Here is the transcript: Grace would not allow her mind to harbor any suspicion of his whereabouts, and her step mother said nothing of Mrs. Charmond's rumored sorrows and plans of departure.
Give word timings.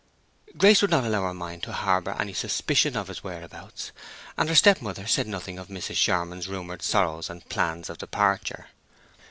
Grace 0.57 0.81
would 0.81 0.89
not 0.89 1.03
allow 1.03 1.21
her 1.27 1.31
mind 1.35 1.61
to 1.61 1.71
harbor 1.71 2.15
any 2.17 2.33
suspicion 2.33 2.97
of 2.97 3.07
his 3.07 3.23
whereabouts, 3.23 3.91
and 4.35 4.49
her 4.49 4.55
step 4.55 4.81
mother 4.81 5.05
said 5.05 5.27
nothing 5.27 5.59
of 5.59 5.67
Mrs. 5.67 5.93
Charmond's 5.93 6.47
rumored 6.47 6.81
sorrows 6.81 7.29
and 7.29 7.47
plans 7.49 7.87
of 7.87 7.99
departure. 7.99 8.69